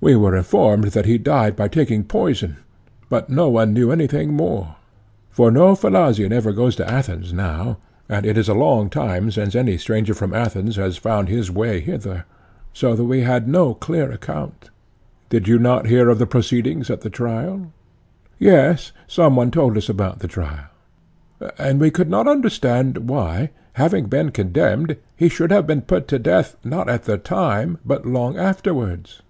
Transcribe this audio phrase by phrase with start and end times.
[0.00, 2.56] We were informed that he died by taking poison,
[3.08, 4.74] but no one knew anything more;
[5.30, 7.78] for no Phliasian ever goes to Athens now,
[8.08, 11.78] and it is a long time since any stranger from Athens has found his way
[11.78, 12.24] hither;
[12.72, 14.62] so that we had no clear account.
[14.62, 14.72] PHAEDO:
[15.30, 17.70] Did you not hear of the proceedings at the trial?
[18.34, 20.64] ECHECRATES: Yes; some one told us about the trial,
[21.56, 26.18] and we could not understand why, having been condemned, he should have been put to
[26.18, 29.22] death, not at the time, but long afterwards.